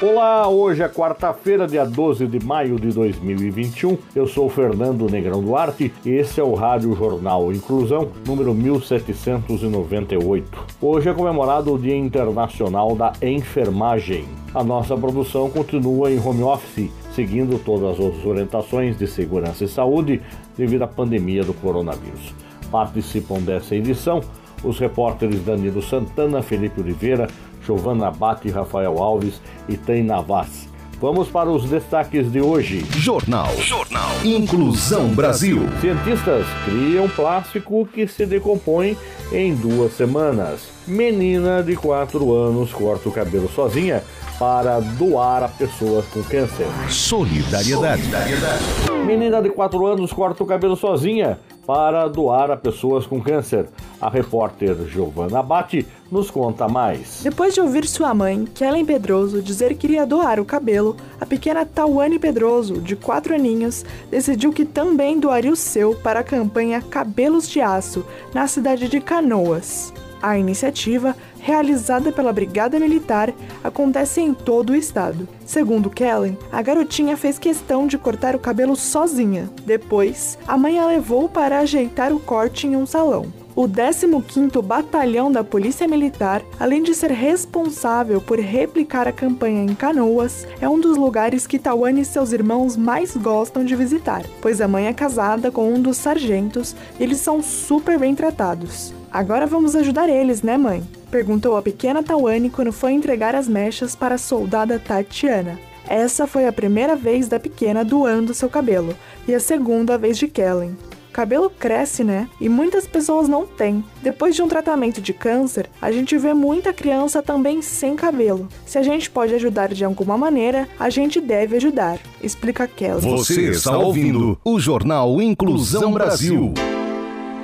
Olá, 0.00 0.48
hoje 0.48 0.80
é 0.80 0.88
quarta-feira, 0.88 1.66
dia 1.66 1.84
12 1.84 2.28
de 2.28 2.38
maio 2.38 2.78
de 2.78 2.92
2021. 2.92 3.98
Eu 4.14 4.28
sou 4.28 4.48
Fernando 4.48 5.10
Negrão 5.10 5.42
Duarte 5.42 5.92
e 6.06 6.10
esse 6.10 6.38
é 6.38 6.44
o 6.44 6.54
Rádio 6.54 6.94
Jornal 6.94 7.52
Inclusão, 7.52 8.08
número 8.24 8.54
1798. 8.54 10.66
Hoje 10.80 11.08
é 11.08 11.12
comemorado 11.12 11.74
o 11.74 11.78
Dia 11.78 11.96
Internacional 11.96 12.94
da 12.94 13.12
Enfermagem. 13.20 14.24
A 14.54 14.62
nossa 14.62 14.96
produção 14.96 15.50
continua 15.50 16.12
em 16.12 16.24
home 16.24 16.44
office, 16.44 16.92
seguindo 17.12 17.58
todas 17.58 17.98
as 17.98 18.24
orientações 18.24 18.96
de 18.96 19.08
segurança 19.08 19.64
e 19.64 19.68
saúde 19.68 20.22
devido 20.56 20.82
à 20.82 20.86
pandemia 20.86 21.42
do 21.42 21.54
coronavírus. 21.54 22.32
Participam 22.70 23.40
dessa 23.40 23.74
edição 23.74 24.20
os 24.62 24.78
repórteres 24.78 25.44
Danilo 25.44 25.82
Santana, 25.82 26.42
Felipe 26.42 26.80
Oliveira, 26.80 27.28
Giovana 27.68 28.08
Abate, 28.08 28.48
Rafael 28.48 28.96
Alves 28.98 29.42
e 29.68 29.76
Taina 29.76 30.22
Vaz. 30.22 30.66
Vamos 30.98 31.28
para 31.28 31.50
os 31.50 31.68
destaques 31.68 32.32
de 32.32 32.40
hoje. 32.40 32.84
Jornal. 32.96 33.54
Jornal. 33.58 34.10
Inclusão 34.24 35.08
Brasil. 35.10 35.60
Cientistas 35.80 36.46
criam 36.64 37.08
plástico 37.08 37.86
que 37.86 38.08
se 38.08 38.24
decompõe 38.26 38.96
em 39.30 39.54
duas 39.54 39.92
semanas. 39.92 40.70
Menina 40.86 41.62
de 41.62 41.76
4 41.76 42.34
anos 42.34 42.72
corta 42.72 43.08
o 43.08 43.12
cabelo 43.12 43.48
sozinha 43.48 44.02
para 44.38 44.80
doar 44.80 45.44
a 45.44 45.48
pessoas 45.48 46.06
com 46.06 46.22
câncer. 46.22 46.66
Solidariedade. 46.88 48.02
Solidariedade. 48.02 48.64
Menina 49.06 49.42
de 49.42 49.50
4 49.50 49.86
anos 49.86 50.12
corta 50.12 50.42
o 50.42 50.46
cabelo 50.46 50.74
sozinha 50.74 51.38
para 51.66 52.08
doar 52.08 52.50
a 52.50 52.56
pessoas 52.56 53.06
com 53.06 53.20
câncer. 53.20 53.68
A 54.00 54.08
repórter 54.08 54.76
Giovana 54.86 55.40
Abate 55.40 55.86
nos 56.10 56.30
conta 56.30 56.68
mais. 56.68 57.20
Depois 57.22 57.52
de 57.52 57.60
ouvir 57.60 57.86
sua 57.86 58.14
mãe, 58.14 58.44
Kellen 58.54 58.84
Pedroso, 58.84 59.42
dizer 59.42 59.74
que 59.74 59.86
iria 59.86 60.06
doar 60.06 60.38
o 60.38 60.44
cabelo, 60.44 60.96
a 61.20 61.26
pequena 61.26 61.66
Tawane 61.66 62.18
Pedroso, 62.18 62.80
de 62.80 62.94
4 62.94 63.34
aninhos, 63.34 63.84
decidiu 64.10 64.52
que 64.52 64.64
também 64.64 65.18
doaria 65.18 65.52
o 65.52 65.56
seu 65.56 65.94
para 65.96 66.20
a 66.20 66.24
campanha 66.24 66.80
Cabelos 66.80 67.48
de 67.48 67.60
Aço, 67.60 68.04
na 68.32 68.46
cidade 68.46 68.88
de 68.88 69.00
Canoas. 69.00 69.92
A 70.20 70.36
iniciativa, 70.36 71.16
realizada 71.38 72.10
pela 72.10 72.32
Brigada 72.32 72.78
Militar, 72.80 73.32
acontece 73.62 74.20
em 74.20 74.34
todo 74.34 74.70
o 74.70 74.76
estado. 74.76 75.28
Segundo 75.46 75.90
Kellen, 75.90 76.36
a 76.50 76.60
garotinha 76.60 77.16
fez 77.16 77.38
questão 77.38 77.86
de 77.86 77.96
cortar 77.96 78.34
o 78.34 78.40
cabelo 78.40 78.74
sozinha. 78.74 79.48
Depois, 79.64 80.36
a 80.46 80.56
mãe 80.56 80.78
a 80.78 80.86
levou 80.86 81.28
para 81.28 81.60
ajeitar 81.60 82.12
o 82.12 82.18
corte 82.18 82.66
em 82.66 82.74
um 82.74 82.84
salão. 82.84 83.26
O 83.58 83.68
15º 83.68 84.62
Batalhão 84.62 85.32
da 85.32 85.42
Polícia 85.42 85.88
Militar, 85.88 86.44
além 86.60 86.80
de 86.80 86.94
ser 86.94 87.10
responsável 87.10 88.20
por 88.20 88.38
replicar 88.38 89.08
a 89.08 89.12
campanha 89.12 89.64
em 89.64 89.74
Canoas, 89.74 90.46
é 90.60 90.68
um 90.68 90.78
dos 90.78 90.96
lugares 90.96 91.44
que 91.44 91.58
Tawane 91.58 92.02
e 92.02 92.04
seus 92.04 92.30
irmãos 92.30 92.76
mais 92.76 93.16
gostam 93.16 93.64
de 93.64 93.74
visitar, 93.74 94.24
pois 94.40 94.60
a 94.60 94.68
mãe 94.68 94.86
é 94.86 94.92
casada 94.92 95.50
com 95.50 95.74
um 95.74 95.82
dos 95.82 95.96
sargentos 95.96 96.76
e 97.00 97.02
eles 97.02 97.18
são 97.18 97.42
super 97.42 97.98
bem 97.98 98.14
tratados. 98.14 98.94
Agora 99.10 99.44
vamos 99.44 99.74
ajudar 99.74 100.08
eles, 100.08 100.40
né, 100.40 100.56
mãe? 100.56 100.80
Perguntou 101.10 101.56
a 101.56 101.62
pequena 101.62 102.00
Tawane 102.00 102.50
quando 102.50 102.70
foi 102.70 102.92
entregar 102.92 103.34
as 103.34 103.48
mechas 103.48 103.96
para 103.96 104.14
a 104.14 104.18
soldada 104.18 104.78
Tatiana. 104.78 105.58
Essa 105.88 106.28
foi 106.28 106.46
a 106.46 106.52
primeira 106.52 106.94
vez 106.94 107.26
da 107.26 107.40
pequena 107.40 107.84
doando 107.84 108.32
seu 108.32 108.48
cabelo 108.48 108.94
e 109.26 109.34
a 109.34 109.40
segunda 109.40 109.98
vez 109.98 110.16
de 110.16 110.28
Kellen. 110.28 110.76
Cabelo 111.18 111.50
cresce, 111.50 112.04
né? 112.04 112.28
E 112.40 112.48
muitas 112.48 112.86
pessoas 112.86 113.28
não 113.28 113.44
têm. 113.44 113.82
Depois 114.00 114.36
de 114.36 114.40
um 114.40 114.46
tratamento 114.46 115.00
de 115.00 115.12
câncer, 115.12 115.68
a 115.82 115.90
gente 115.90 116.16
vê 116.16 116.32
muita 116.32 116.72
criança 116.72 117.20
também 117.20 117.60
sem 117.60 117.96
cabelo. 117.96 118.48
Se 118.64 118.78
a 118.78 118.84
gente 118.84 119.10
pode 119.10 119.34
ajudar 119.34 119.74
de 119.74 119.84
alguma 119.84 120.16
maneira, 120.16 120.68
a 120.78 120.88
gente 120.88 121.20
deve 121.20 121.56
ajudar, 121.56 121.98
explica 122.22 122.68
Kellen. 122.68 123.00
Você 123.00 123.50
está 123.50 123.76
ouvindo 123.76 124.38
o 124.44 124.60
Jornal 124.60 125.20
Inclusão 125.20 125.90
Brasil 125.90 126.54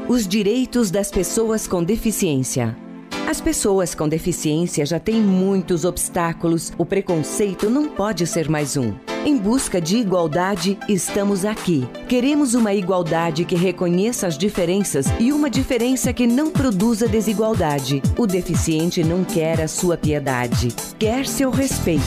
os 0.07 0.29
direitos 0.29 0.89
das 0.91 1.11
pessoas 1.11 1.67
com 1.67 1.83
deficiência. 1.83 2.77
As 3.27 3.41
pessoas 3.41 3.93
com 3.93 4.09
deficiência 4.09 4.87
já 4.87 5.01
têm 5.01 5.21
muitos 5.21 5.85
obstáculos, 5.85 6.73
o 6.79 6.87
preconceito 6.87 7.69
não 7.69 7.89
pode 7.89 8.25
ser 8.25 8.49
mais 8.49 8.77
um. 8.77 8.93
Em 9.27 9.39
busca 9.39 9.81
de 9.81 9.97
igualdade, 9.97 10.77
estamos 10.87 11.47
aqui. 11.47 11.89
Queremos 12.07 12.53
uma 12.53 12.75
igualdade 12.75 13.47
que 13.47 13.55
reconheça 13.55 14.27
as 14.27 14.37
diferenças 14.37 15.07
e 15.19 15.33
uma 15.33 15.49
diferença 15.49 16.13
que 16.13 16.27
não 16.27 16.51
produza 16.51 17.09
desigualdade. 17.09 18.03
O 18.19 18.27
deficiente 18.27 19.03
não 19.03 19.25
quer 19.25 19.63
a 19.63 19.69
sua 19.69 19.97
piedade, 19.97 20.69
quer 20.99 21.25
seu 21.25 21.51
respeito. 21.51 22.05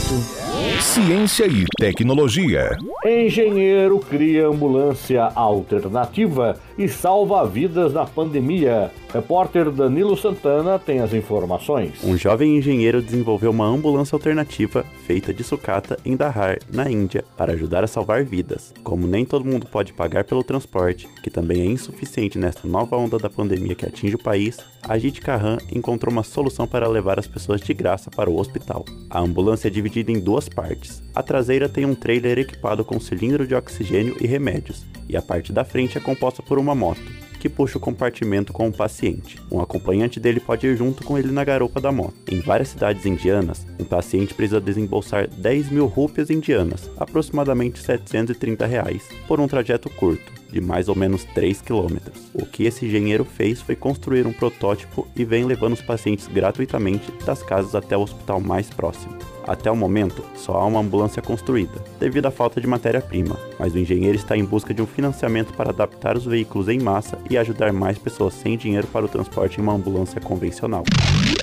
Ciência 0.79 1.47
e 1.47 1.65
tecnologia. 1.79 2.77
Engenheiro 3.03 3.99
cria 3.99 4.47
ambulância 4.47 5.23
alternativa 5.23 6.59
e 6.77 6.87
salva 6.87 7.47
vidas 7.47 7.93
na 7.93 8.05
pandemia. 8.05 8.91
Repórter 9.11 9.71
Danilo 9.71 10.15
Santana 10.15 10.77
tem 10.77 10.99
as 10.99 11.13
informações. 11.13 12.03
Um 12.03 12.17
jovem 12.17 12.57
engenheiro 12.57 13.01
desenvolveu 13.01 13.49
uma 13.49 13.65
ambulância 13.65 14.15
alternativa 14.15 14.85
feita 15.05 15.33
de 15.33 15.43
sucata 15.43 15.97
em 16.05 16.15
Dahar, 16.15 16.59
na 16.71 16.91
Índia, 16.91 17.06
para 17.37 17.53
ajudar 17.53 17.83
a 17.83 17.87
salvar 17.87 18.23
vidas. 18.23 18.73
Como 18.83 19.07
nem 19.07 19.25
todo 19.25 19.45
mundo 19.45 19.67
pode 19.67 19.93
pagar 19.93 20.23
pelo 20.23 20.43
transporte, 20.43 21.07
que 21.23 21.29
também 21.29 21.61
é 21.61 21.65
insuficiente 21.65 22.37
nesta 22.37 22.67
nova 22.67 22.97
onda 22.97 23.17
da 23.17 23.29
pandemia 23.29 23.75
que 23.75 23.85
atinge 23.85 24.15
o 24.15 24.21
país, 24.21 24.57
a 24.83 24.97
Jit 24.97 25.21
Kahan 25.21 25.57
encontrou 25.71 26.11
uma 26.11 26.23
solução 26.23 26.67
para 26.67 26.87
levar 26.87 27.19
as 27.19 27.27
pessoas 27.27 27.61
de 27.61 27.73
graça 27.73 28.09
para 28.09 28.29
o 28.29 28.37
hospital. 28.37 28.83
A 29.09 29.19
ambulância 29.19 29.67
é 29.67 29.71
dividida 29.71 30.11
em 30.11 30.19
duas 30.19 30.49
partes. 30.49 31.01
A 31.13 31.23
traseira 31.23 31.69
tem 31.69 31.85
um 31.85 31.95
trailer 31.95 32.39
equipado 32.39 32.83
com 32.83 32.99
cilindro 32.99 33.47
de 33.47 33.55
oxigênio 33.55 34.17
e 34.19 34.27
remédios, 34.27 34.85
e 35.07 35.15
a 35.15 35.21
parte 35.21 35.53
da 35.53 35.63
frente 35.63 35.97
é 35.97 36.01
composta 36.01 36.41
por 36.41 36.57
uma 36.57 36.75
moto 36.75 37.26
que 37.47 37.49
puxa 37.49 37.77
o 37.77 37.81
compartimento 37.81 38.51
com 38.51 38.67
o 38.67 38.73
paciente. 38.73 39.39
Um 39.49 39.61
acompanhante 39.61 40.19
dele 40.19 40.39
pode 40.39 40.67
ir 40.67 40.75
junto 40.75 41.03
com 41.03 41.17
ele 41.17 41.31
na 41.31 41.45
garupa 41.45 41.79
da 41.79 41.91
moto. 41.91 42.13
Em 42.29 42.41
várias 42.41 42.69
cidades 42.69 43.05
indianas, 43.05 43.65
um 43.79 43.85
paciente 43.85 44.33
precisa 44.33 44.59
desembolsar 44.59 45.29
10 45.29 45.69
mil 45.69 45.85
rúpias 45.85 46.29
indianas, 46.29 46.89
aproximadamente 46.97 47.79
730 47.79 48.65
reais, 48.65 49.07
por 49.27 49.39
um 49.39 49.47
trajeto 49.47 49.89
curto 49.89 50.37
de 50.51 50.61
mais 50.61 50.89
ou 50.89 50.95
menos 50.95 51.23
3 51.23 51.61
km. 51.61 51.97
O 52.33 52.45
que 52.45 52.63
esse 52.63 52.85
engenheiro 52.85 53.25
fez 53.25 53.61
foi 53.61 53.75
construir 53.75 54.25
um 54.25 54.33
protótipo 54.33 55.07
e 55.15 55.23
vem 55.23 55.45
levando 55.45 55.73
os 55.73 55.81
pacientes 55.81 56.27
gratuitamente 56.27 57.11
das 57.25 57.43
casas 57.43 57.75
até 57.75 57.95
o 57.97 58.01
hospital 58.01 58.39
mais 58.39 58.69
próximo. 58.69 59.17
Até 59.47 59.71
o 59.71 59.75
momento, 59.77 60.21
só 60.35 60.55
há 60.57 60.65
uma 60.65 60.81
ambulância 60.81 61.21
construída, 61.21 61.81
devido 61.97 62.25
à 62.25 62.31
falta 62.31 62.59
de 62.59 62.67
matéria-prima, 62.67 63.39
mas 63.57 63.73
o 63.73 63.79
engenheiro 63.79 64.17
está 64.17 64.35
em 64.35 64.43
busca 64.43 64.73
de 64.73 64.81
um 64.81 64.85
financiamento 64.85 65.53
para 65.53 65.69
adaptar 65.69 66.17
os 66.17 66.25
veículos 66.25 66.67
em 66.67 66.79
massa 66.79 67.17
e 67.29 67.37
ajudar 67.37 67.71
mais 67.71 67.97
pessoas 67.97 68.33
sem 68.33 68.57
dinheiro 68.57 68.87
para 68.87 69.05
o 69.05 69.07
transporte 69.07 69.57
em 69.57 69.63
uma 69.63 69.73
ambulância 69.73 70.19
convencional. 70.19 70.83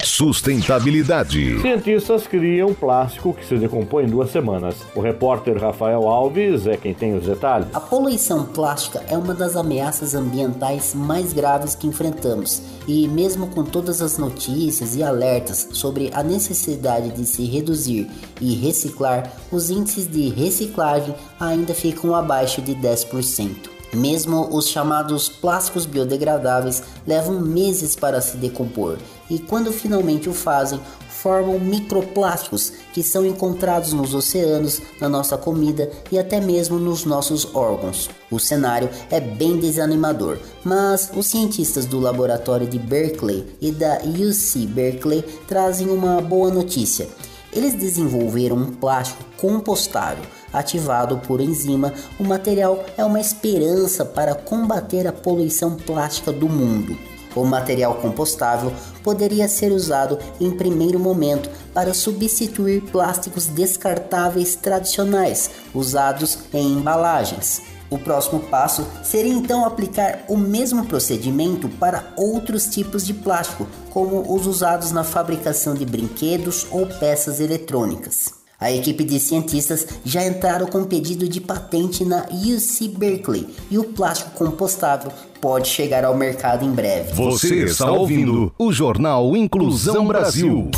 Sustentabilidade. 0.03 1.59
Cientistas 1.63 2.27
criam 2.27 2.75
plástico 2.75 3.33
que 3.33 3.47
se 3.47 3.57
decompõe 3.57 4.05
em 4.05 4.09
duas 4.09 4.29
semanas. 4.29 4.77
O 4.95 5.01
repórter 5.01 5.57
Rafael 5.57 6.07
Alves 6.07 6.67
é 6.67 6.77
quem 6.77 6.93
tem 6.93 7.17
os 7.17 7.25
detalhes. 7.25 7.69
A 7.73 7.81
poluição 7.81 8.45
plástica 8.45 8.94
é 9.09 9.17
uma 9.17 9.35
das 9.35 9.57
ameaças 9.57 10.15
ambientais 10.15 10.95
mais 10.95 11.33
graves 11.33 11.75
que 11.75 11.87
enfrentamos, 11.87 12.63
e 12.87 13.09
mesmo 13.09 13.47
com 13.49 13.65
todas 13.65 14.03
as 14.03 14.19
notícias 14.19 14.95
e 14.95 15.03
alertas 15.03 15.69
sobre 15.73 16.11
a 16.13 16.23
necessidade 16.23 17.11
de 17.11 17.25
se 17.25 17.45
reduzir 17.45 18.11
e 18.41 18.55
reciclar, 18.55 19.33
os 19.51 19.71
índices 19.71 20.07
de 20.07 20.29
reciclagem 20.29 21.15
ainda 21.41 21.75
ficam 21.75 22.15
abaixo 22.15 22.61
de 22.61 22.75
10%. 22.75 23.75
Mesmo 23.95 24.49
os 24.51 24.69
chamados 24.69 25.29
plásticos 25.29 25.87
biodegradáveis 25.87 26.83
levam 27.07 27.41
meses 27.41 27.95
para 27.95 28.21
se 28.21 28.37
decompor 28.37 28.99
e, 29.31 29.39
quando 29.39 29.73
finalmente 29.73 30.29
o 30.29 30.35
fazem, 30.35 30.81
formam 31.25 31.59
microplásticos 31.59 32.71
que 32.93 33.03
são 33.03 33.25
encontrados 33.25 33.95
nos 33.95 34.13
oceanos, 34.13 34.83
na 35.01 35.09
nossa 35.09 35.39
comida 35.39 35.91
e 36.13 36.19
até 36.19 36.39
mesmo 36.39 36.79
nos 36.79 37.07
nossos 37.07 37.55
órgãos. 37.55 38.11
O 38.31 38.39
cenário 38.39 38.91
é 39.11 39.19
bem 39.21 39.57
desanimador, 39.57 40.39
mas 40.63 41.11
os 41.17 41.25
cientistas 41.25 41.87
do 41.87 41.99
laboratório 41.99 42.67
de 42.67 42.79
Berkeley 42.79 43.57
e 43.59 43.73
da 43.73 44.01
UC 44.05 44.67
Berkeley 44.67 45.23
trazem 45.49 45.89
uma 45.89 46.21
boa 46.21 46.51
notícia. 46.51 47.09
Eles 47.55 47.73
desenvolveram 47.73 48.57
um 48.57 48.75
plástico 48.75 49.25
compostável 49.39 50.25
ativado 50.53 51.17
por 51.27 51.41
enzima, 51.41 51.93
o 52.21 52.25
material 52.25 52.85
é 52.97 53.05
uma 53.05 53.21
esperança 53.21 54.05
para 54.05 54.35
combater 54.35 55.07
a 55.07 55.13
poluição 55.13 55.75
plástica 55.75 56.31
do 56.31 56.49
mundo. 56.49 57.14
O 57.35 57.45
material 57.45 57.95
compostável 57.97 58.73
poderia 59.03 59.49
ser 59.49 59.73
usado 59.73 60.19
em 60.41 60.51
primeiro 60.51 60.99
momento 60.99 61.51
para 61.73 61.93
substituir 61.93 62.83
plásticos 62.83 63.47
descartáveis 63.47 64.55
tradicionais 64.55 65.51
usados 65.75 66.39
em 66.53 66.73
embalagens. 66.75 67.63
O 67.91 67.99
próximo 67.99 68.41
passo 68.41 68.87
seria 69.03 69.33
então 69.33 69.65
aplicar 69.65 70.25
o 70.29 70.37
mesmo 70.37 70.87
procedimento 70.87 71.69
para 71.69 72.13
outros 72.17 72.67
tipos 72.67 73.07
de 73.07 73.15
plástico, 73.15 73.69
como 73.91 74.35
os 74.35 74.47
usados 74.47 74.91
na 74.91 75.05
fabricação 75.05 75.75
de 75.75 75.85
brinquedos 75.85 76.67
ou 76.71 76.87
peças 76.87 77.41
eletrônicas. 77.41 78.44
A 78.65 78.73
equipe 78.73 79.05
de 79.05 79.21
cientistas 79.21 79.87
já 80.07 80.27
entraram 80.27 80.67
com 80.67 80.85
pedido 80.85 81.29
de 81.29 81.39
patente 81.39 82.03
na 82.03 82.25
UC 82.33 82.89
Berkeley 82.89 83.47
e 83.71 83.77
o 83.77 83.85
plástico 83.85 84.31
compostável 84.31 85.13
pode 85.39 85.69
chegar 85.69 86.03
ao 86.03 86.17
mercado 86.17 86.65
em 86.65 86.71
breve. 86.71 87.13
Você 87.13 87.57
está 87.57 87.93
ouvindo 87.93 88.51
o 88.59 88.73
Jornal 88.73 89.37
Inclusão 89.37 90.07
Brasil. 90.07 90.71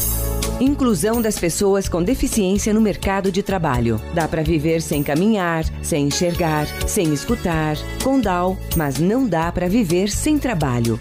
Inclusão 0.61 1.23
das 1.23 1.39
pessoas 1.39 1.89
com 1.89 2.03
deficiência 2.03 2.75
no 2.75 2.81
mercado 2.81 3.31
de 3.31 3.41
trabalho. 3.41 4.01
Dá 4.13 4.27
para 4.27 4.43
viver 4.43 4.83
sem 4.83 5.05
caminhar, 5.05 5.65
sem 5.81 6.09
enxergar, 6.09 6.67
sem 6.89 7.15
escutar, 7.15 7.77
com 8.03 8.19
DAO, 8.19 8.59
mas 8.77 8.99
não 8.99 9.29
dá 9.29 9.53
para 9.53 9.69
viver 9.69 10.11
sem 10.11 10.41
trabalho. 10.41 11.01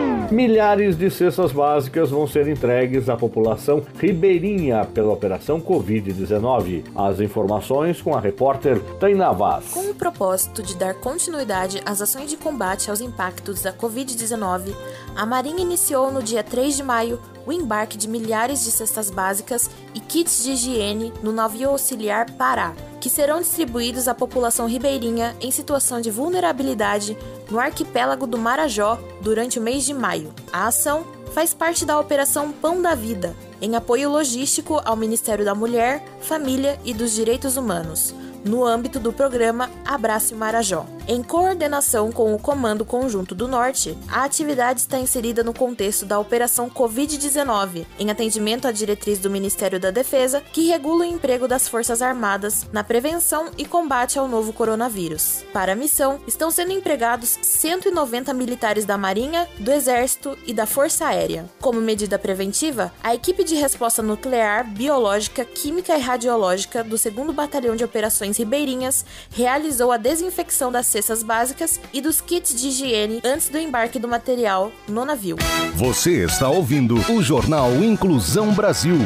Milhares 0.31 0.97
de 0.97 1.11
cestas 1.11 1.51
básicas 1.51 2.09
vão 2.09 2.25
ser 2.25 2.47
entregues 2.47 3.09
à 3.09 3.17
população 3.17 3.83
ribeirinha 3.99 4.85
pela 4.85 5.11
Operação 5.11 5.59
Covid-19. 5.59 6.85
As 6.95 7.19
informações 7.19 8.01
com 8.01 8.15
a 8.15 8.19
repórter 8.21 8.79
Taina 8.97 9.33
Vaz. 9.33 9.71
Com 9.73 9.89
o 9.89 9.93
propósito 9.93 10.63
de 10.63 10.77
dar 10.77 10.93
continuidade 10.93 11.81
às 11.85 12.01
ações 12.01 12.29
de 12.29 12.37
combate 12.37 12.89
aos 12.89 13.01
impactos 13.01 13.63
da 13.63 13.73
Covid-19, 13.73 14.73
a 15.17 15.25
Marinha 15.25 15.63
iniciou 15.63 16.09
no 16.09 16.23
dia 16.23 16.43
3 16.45 16.77
de 16.77 16.83
maio 16.83 17.19
o 17.45 17.51
embarque 17.51 17.97
de 17.97 18.07
milhares 18.07 18.63
de 18.63 18.71
cestas 18.71 19.09
básicas 19.09 19.69
e 19.93 19.99
kits 19.99 20.45
de 20.45 20.51
higiene 20.51 21.11
no 21.21 21.33
navio 21.33 21.67
auxiliar 21.67 22.31
Pará, 22.37 22.73
que 23.01 23.09
serão 23.09 23.41
distribuídos 23.41 24.07
à 24.07 24.13
população 24.13 24.67
ribeirinha 24.67 25.35
em 25.41 25.49
situação 25.51 25.99
de 25.99 26.11
vulnerabilidade 26.11 27.17
no 27.49 27.59
arquipélago 27.59 28.27
do 28.27 28.37
Marajó 28.37 28.97
durante 29.19 29.59
o 29.59 29.61
mês 29.61 29.83
de 29.83 29.93
maio. 29.93 30.33
A 30.53 30.67
ação 30.67 31.03
faz 31.33 31.53
parte 31.53 31.83
da 31.83 31.99
Operação 31.99 32.51
Pão 32.51 32.81
da 32.81 32.93
Vida, 32.93 33.35
em 33.59 33.75
apoio 33.75 34.09
logístico 34.09 34.79
ao 34.85 34.95
Ministério 34.95 35.43
da 35.43 35.55
Mulher, 35.55 36.05
Família 36.21 36.79
e 36.85 36.93
dos 36.93 37.11
Direitos 37.11 37.57
Humanos 37.57 38.13
no 38.43 38.65
âmbito 38.65 38.99
do 38.99 39.13
programa 39.13 39.69
Abraço 39.85 40.35
Marajó. 40.35 40.85
Em 41.07 41.23
coordenação 41.23 42.11
com 42.11 42.33
o 42.33 42.39
Comando 42.39 42.85
Conjunto 42.85 43.33
do 43.33 43.47
Norte, 43.47 43.97
a 44.07 44.23
atividade 44.23 44.81
está 44.81 44.99
inserida 44.99 45.43
no 45.43 45.53
contexto 45.53 46.05
da 46.05 46.19
Operação 46.19 46.69
Covid-19, 46.69 47.85
em 47.99 48.11
atendimento 48.11 48.67
à 48.67 48.71
diretriz 48.71 49.17
do 49.17 49.29
Ministério 49.29 49.79
da 49.79 49.89
Defesa, 49.89 50.41
que 50.53 50.67
regula 50.67 51.01
o 51.01 51.07
emprego 51.07 51.47
das 51.47 51.67
Forças 51.67 52.01
Armadas 52.03 52.67
na 52.71 52.83
prevenção 52.83 53.49
e 53.57 53.65
combate 53.65 54.19
ao 54.19 54.27
novo 54.27 54.53
coronavírus. 54.53 55.43
Para 55.51 55.73
a 55.73 55.75
missão, 55.75 56.19
estão 56.27 56.51
sendo 56.51 56.71
empregados 56.71 57.37
190 57.41 58.31
militares 58.33 58.85
da 58.85 58.97
Marinha, 58.97 59.49
do 59.59 59.71
Exército 59.71 60.37
e 60.45 60.53
da 60.53 60.67
Força 60.67 61.07
Aérea. 61.07 61.49
Como 61.59 61.81
medida 61.81 62.19
preventiva, 62.19 62.93
a 63.03 63.15
equipe 63.15 63.43
de 63.43 63.55
resposta 63.55 64.03
nuclear, 64.03 64.69
biológica, 64.69 65.43
química 65.43 65.97
e 65.97 66.01
radiológica 66.01 66.83
do 66.83 66.91
2 66.91 67.35
Batalhão 67.35 67.75
de 67.75 67.83
Operações 67.83 68.37
Ribeirinhas 68.37 69.03
realizou 69.31 69.91
a 69.91 69.97
desinfecção 69.97 70.71
das 70.71 70.90
cestas 70.91 71.23
básicas 71.23 71.79
e 71.93 72.01
dos 72.01 72.21
kits 72.21 72.53
de 72.53 72.67
higiene 72.67 73.21
antes 73.23 73.49
do 73.49 73.57
embarque 73.57 73.97
do 73.97 74.07
material 74.07 74.71
no 74.87 75.05
navio. 75.05 75.37
Você 75.75 76.23
está 76.23 76.49
ouvindo 76.49 76.95
o 77.11 77.23
Jornal 77.23 77.73
Inclusão 77.83 78.53
Brasil. 78.53 78.97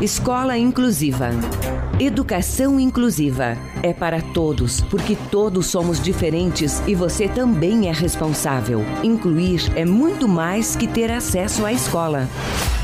Escola 0.00 0.58
Inclusiva. 0.58 1.30
Educação 1.98 2.80
inclusiva 2.80 3.56
é 3.80 3.92
para 3.92 4.20
todos, 4.20 4.80
porque 4.82 5.16
todos 5.30 5.66
somos 5.66 6.02
diferentes 6.02 6.82
e 6.88 6.94
você 6.94 7.28
também 7.28 7.88
é 7.88 7.92
responsável. 7.92 8.84
Incluir 9.02 9.72
é 9.76 9.84
muito 9.84 10.26
mais 10.26 10.74
que 10.74 10.88
ter 10.88 11.10
acesso 11.10 11.64
à 11.64 11.72
escola. 11.72 12.28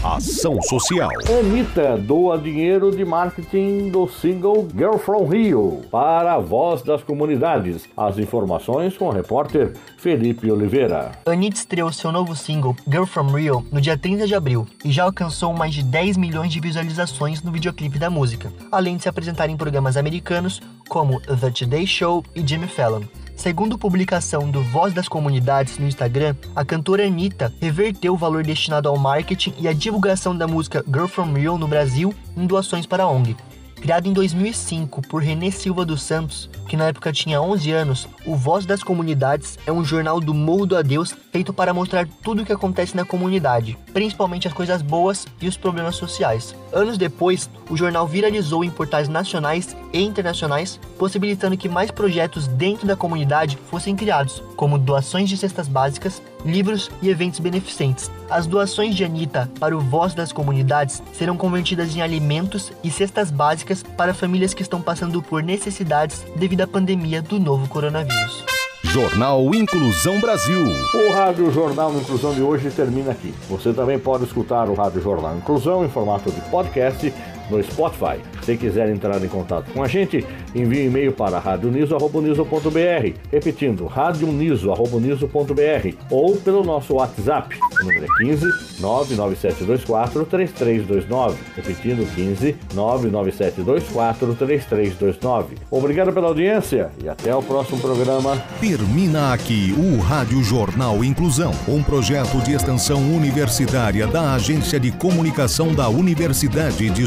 Ação 0.03 0.63
Social. 0.63 1.11
Anitta 1.29 1.99
doa 1.99 2.39
dinheiro 2.39 2.91
de 2.91 3.05
marketing 3.05 3.91
do 3.91 4.09
single 4.09 4.67
Girl 4.75 4.97
From 4.97 5.27
Rio 5.27 5.83
para 5.91 6.33
a 6.33 6.39
voz 6.39 6.81
das 6.81 7.03
comunidades. 7.03 7.87
As 7.95 8.17
informações 8.17 8.97
com 8.97 9.09
o 9.09 9.11
repórter 9.11 9.75
Felipe 9.99 10.51
Oliveira. 10.51 11.13
Anitta 11.27 11.59
estreou 11.59 11.93
seu 11.93 12.11
novo 12.11 12.35
single 12.35 12.75
Girl 12.91 13.05
From 13.05 13.27
Rio 13.27 13.67
no 13.71 13.79
dia 13.79 13.99
30 13.99 14.27
de 14.27 14.35
abril 14.35 14.67
e 14.83 14.91
já 14.91 15.05
alcançou 15.05 15.53
mais 15.53 15.75
de 15.75 15.83
10 15.83 16.17
milhões 16.17 16.51
de 16.51 16.61
visualizações 16.61 17.43
no 17.43 17.53
videoclipe 17.53 17.99
da 17.99 18.09
música, 18.09 18.51
além 18.73 18.97
de 18.97 19.03
se 19.03 19.09
apresentar 19.11 19.51
em 19.51 19.57
programas 19.57 19.99
americanos 19.99 20.63
como 20.89 21.21
The 21.21 21.51
Today 21.51 21.87
Show 21.87 22.25
e 22.35 22.41
Jimmy 22.47 22.69
Fallon. 22.69 23.03
Segundo 23.41 23.79
publicação 23.79 24.51
do 24.51 24.63
Voz 24.63 24.93
das 24.93 25.09
Comunidades 25.09 25.79
no 25.79 25.89
Instagram, 25.89 26.37
a 26.55 26.63
cantora 26.63 27.07
Anitta 27.07 27.51
reverteu 27.59 28.13
o 28.13 28.17
valor 28.17 28.43
destinado 28.43 28.87
ao 28.87 28.99
marketing 28.99 29.55
e 29.59 29.67
à 29.67 29.73
divulgação 29.73 30.37
da 30.37 30.47
música 30.47 30.85
Girl 30.87 31.07
From 31.07 31.33
Rio 31.33 31.57
no 31.57 31.67
Brasil 31.67 32.15
em 32.37 32.47
doações 32.47 32.85
para 32.85 33.05
a 33.05 33.11
ONG. 33.11 33.35
Criado 33.81 34.07
em 34.07 34.13
2005 34.13 35.01
por 35.09 35.23
René 35.23 35.51
Silva 35.51 35.87
dos 35.87 36.03
Santos, 36.03 36.51
que 36.69 36.77
na 36.77 36.89
época 36.89 37.11
tinha 37.13 37.41
11 37.41 37.73
anos, 37.73 38.09
o 38.27 38.37
Voz 38.37 38.67
das 38.67 38.83
Comunidades 38.83 39.59
é 39.67 39.73
um 39.73 39.83
jornal 39.83 40.21
do 40.21 40.35
Morro 40.35 40.67
do 40.67 40.77
Adeus 40.77 41.15
feito 41.33 41.51
para 41.51 41.73
mostrar 41.73 42.07
tudo 42.23 42.43
o 42.43 42.45
que 42.45 42.53
acontece 42.53 42.95
na 42.95 43.07
comunidade, 43.07 43.79
principalmente 43.93 44.47
as 44.47 44.53
coisas 44.53 44.83
boas 44.83 45.27
e 45.41 45.49
os 45.49 45.57
problemas 45.57 45.97
sociais. 45.97 46.55
Anos 46.73 46.99
depois, 46.99 47.49
o 47.71 47.77
jornal 47.77 48.07
viralizou 48.07 48.63
em 48.63 48.71
portais 48.71 49.09
nacionais 49.09 49.75
e 49.93 50.03
internacionais, 50.03 50.79
possibilitando 50.99 51.57
que 51.57 51.69
mais 51.69 51.91
projetos 51.91 52.47
dentro 52.47 52.87
da 52.87 52.95
comunidade 52.95 53.59
fossem 53.71 53.97
criados, 53.97 54.43
como 54.57 54.79
doações 54.79 55.29
de 55.29 55.37
cestas 55.39 55.69
básicas, 55.69 56.21
livros 56.45 56.91
e 57.03 57.09
eventos 57.09 57.41
beneficentes. 57.41 58.11
As 58.29 58.47
doações 58.47 58.95
de 58.95 59.05
Anitta 59.05 59.51
para 59.59 59.77
o 59.77 59.81
Voz 59.81 60.15
das 60.15 60.33
Comunidades 60.33 61.03
serão 61.13 61.37
convertidas 61.37 61.95
em 61.95 62.01
alimentos 62.01 62.73
e 62.83 62.91
cestas 62.91 63.31
básicas 63.31 63.70
para 63.97 64.13
famílias 64.13 64.53
que 64.53 64.63
estão 64.63 64.83
passando 64.83 65.23
por 65.23 65.43
necessidades 65.43 66.25
devido 66.37 66.63
à 66.63 66.67
pandemia 66.67 67.23
do 67.23 67.39
novo 67.39 67.69
coronavírus. 67.69 68.45
Jornal 68.85 69.55
Inclusão 69.55 70.19
Brasil. 70.19 70.61
O 70.95 71.13
Rádio 71.13 71.53
Jornal 71.53 71.95
Inclusão 71.95 72.35
de 72.35 72.43
hoje 72.43 72.71
termina 72.71 73.13
aqui. 73.13 73.33
Você 73.49 73.73
também 73.73 73.99
pode 73.99 74.25
escutar 74.25 74.69
o 74.69 74.75
Rádio 74.75 75.01
Jornal 75.01 75.37
Inclusão 75.37 75.85
em 75.85 75.89
formato 75.89 76.31
de 76.31 76.41
podcast 76.51 77.13
no 77.51 77.63
Spotify. 77.63 78.21
Se 78.43 78.57
quiser 78.57 78.89
entrar 78.89 79.23
em 79.23 79.29
contato 79.29 79.71
com 79.73 79.83
a 79.83 79.89
gente, 79.89 80.25
envie 80.55 80.83
um 80.83 80.87
e-mail 80.87 81.13
para 81.13 81.39
radioniso.br, 81.39 83.15
repetindo, 83.31 83.87
radioniso.br 83.87 85.97
ou 86.11 86.37
pelo 86.37 86.65
nosso 86.65 86.95
WhatsApp, 86.95 87.57
o 87.81 87.85
número 87.85 88.05
é 88.05 88.25
15 88.25 88.81
99724 88.81 90.25
3329, 90.25 91.37
repetindo 91.57 92.15
15 92.15 92.57
99724 92.75 94.35
3329. 94.35 95.57
Obrigado 95.71 96.13
pela 96.13 96.29
audiência 96.29 96.91
e 97.03 97.09
até 97.09 97.35
o 97.35 97.43
próximo 97.43 97.81
programa. 97.81 98.37
Termina 98.61 99.33
aqui 99.33 99.75
o 99.77 100.01
Rádio 100.01 100.43
Jornal 100.43 101.05
Inclusão, 101.05 101.53
um 101.69 101.83
projeto 101.83 102.39
de 102.43 102.53
extensão 102.53 103.01
universitária 103.15 104.07
da 104.07 104.35
Agência 104.35 104.79
de 104.79 104.91
Comunicação 104.93 105.75
da 105.75 105.89
Universidade 105.89 106.91
de 106.91 107.07